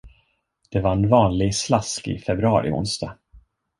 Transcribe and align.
Det 0.71 0.79
var 0.79 0.91
en 0.91 1.09
vanlig, 1.09 1.55
slaskig, 1.55 2.23
februari-onsdag. 2.23 3.17